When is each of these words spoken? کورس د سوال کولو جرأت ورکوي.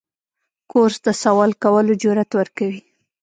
کورس 0.71 0.95
د 1.05 1.07
سوال 1.23 1.51
کولو 1.63 1.93
جرأت 2.01 2.31
ورکوي. 2.35 2.81